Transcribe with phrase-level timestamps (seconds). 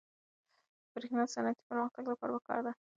[0.93, 2.71] برېښنا د صنعتي پرمختګ لپاره پکار ده.